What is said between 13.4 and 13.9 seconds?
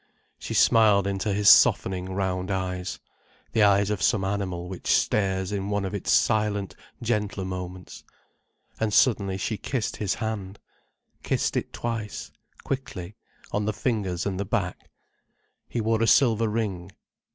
on the